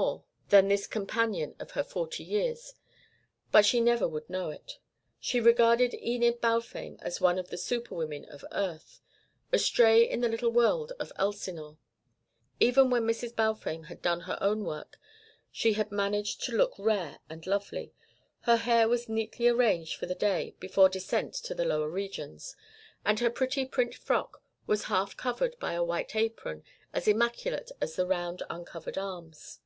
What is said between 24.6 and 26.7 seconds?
was half covered by a white apron